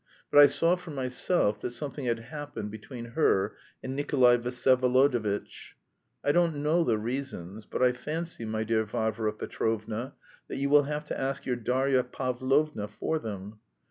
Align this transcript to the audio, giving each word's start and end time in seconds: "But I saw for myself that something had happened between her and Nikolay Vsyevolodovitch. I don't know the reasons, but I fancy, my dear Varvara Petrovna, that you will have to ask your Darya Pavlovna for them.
"But 0.31 0.41
I 0.41 0.47
saw 0.47 0.75
for 0.77 0.89
myself 0.89 1.61
that 1.61 1.69
something 1.73 2.05
had 2.05 2.17
happened 2.21 2.71
between 2.71 3.05
her 3.13 3.55
and 3.83 3.95
Nikolay 3.95 4.37
Vsyevolodovitch. 4.39 5.75
I 6.23 6.31
don't 6.31 6.63
know 6.63 6.83
the 6.83 6.97
reasons, 6.97 7.67
but 7.67 7.83
I 7.83 7.91
fancy, 7.91 8.43
my 8.43 8.63
dear 8.63 8.83
Varvara 8.83 9.33
Petrovna, 9.33 10.15
that 10.47 10.57
you 10.57 10.71
will 10.71 10.85
have 10.85 11.05
to 11.05 11.21
ask 11.21 11.45
your 11.45 11.55
Darya 11.57 12.03
Pavlovna 12.03 12.87
for 12.87 13.19
them. 13.19 13.59